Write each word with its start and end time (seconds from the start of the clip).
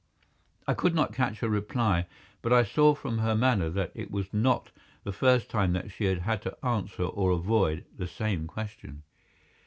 I 0.67 0.73
could 0.73 0.95
not 0.95 1.13
catch 1.13 1.41
her 1.41 1.47
reply, 1.47 2.07
but 2.41 2.51
I 2.51 2.63
saw 2.63 2.95
from 2.95 3.19
her 3.19 3.35
manner 3.35 3.69
that 3.69 3.91
it 3.93 4.09
was 4.09 4.33
not 4.33 4.71
the 5.03 5.11
first 5.13 5.47
time 5.47 5.73
that 5.73 5.91
she 5.91 6.05
had 6.05 6.17
had 6.21 6.41
to 6.41 6.57
answer 6.65 7.03
or 7.03 7.29
avoid 7.29 7.85
the 7.95 8.07
same 8.07 8.47
question. 8.47 9.03